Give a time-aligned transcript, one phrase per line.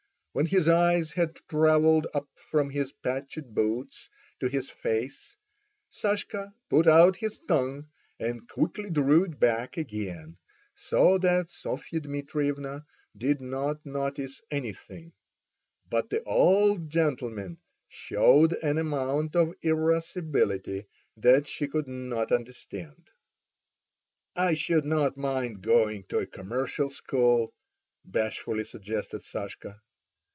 [0.33, 4.07] When his eyes had travelled up from his patched boots
[4.39, 5.35] to his face,
[5.89, 10.37] Sashka put out his tongue and quickly drew it back again,
[10.73, 12.85] so that Sofia Dmitrievna
[13.17, 15.11] did not notice anything,
[15.89, 17.57] but the old gentleman
[17.89, 20.85] showed an amount of irascibility
[21.17, 23.11] that she could not understand.
[24.33, 27.53] "I should not mind going to a commercial school,"
[28.05, 29.81] bashfully suggested Sashka.